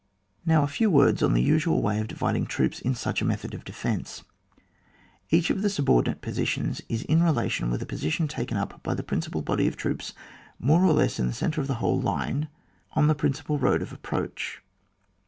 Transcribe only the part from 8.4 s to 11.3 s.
up by the principal body of troops, more or less in